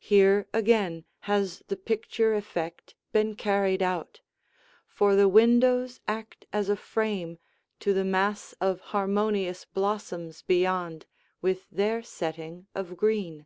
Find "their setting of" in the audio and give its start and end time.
11.68-12.96